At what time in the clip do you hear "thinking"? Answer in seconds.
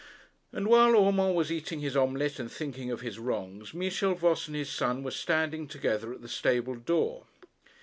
2.51-2.89